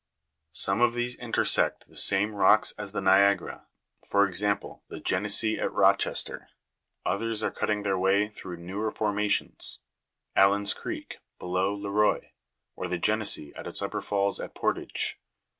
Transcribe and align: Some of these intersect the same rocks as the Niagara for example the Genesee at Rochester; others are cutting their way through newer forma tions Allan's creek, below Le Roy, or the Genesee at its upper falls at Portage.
Some 0.55 0.81
of 0.81 0.95
these 0.95 1.15
intersect 1.17 1.87
the 1.87 1.95
same 1.95 2.33
rocks 2.33 2.71
as 2.75 2.91
the 2.91 3.01
Niagara 3.01 3.67
for 4.03 4.27
example 4.27 4.83
the 4.87 4.99
Genesee 4.99 5.59
at 5.59 5.71
Rochester; 5.71 6.49
others 7.05 7.43
are 7.43 7.51
cutting 7.51 7.83
their 7.83 7.99
way 7.99 8.27
through 8.27 8.57
newer 8.57 8.89
forma 8.89 9.29
tions 9.29 9.81
Allan's 10.35 10.73
creek, 10.73 11.19
below 11.37 11.75
Le 11.75 11.91
Roy, 11.91 12.31
or 12.75 12.87
the 12.87 12.97
Genesee 12.97 13.53
at 13.55 13.67
its 13.67 13.79
upper 13.83 14.01
falls 14.01 14.39
at 14.39 14.55
Portage. 14.55 15.19